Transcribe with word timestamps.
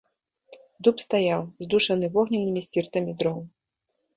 Дуб 0.87 1.03
стаяў, 1.05 1.41
здушаны 1.65 2.05
вогненнымі 2.17 2.61
сціртамі 2.69 3.17
дроў. 3.21 3.37